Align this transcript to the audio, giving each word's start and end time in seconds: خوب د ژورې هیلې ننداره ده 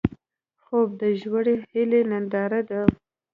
خوب 0.63 0.89
د 1.01 1.03
ژورې 1.21 1.55
هیلې 1.71 2.01
ننداره 2.11 2.61
ده 2.69 2.81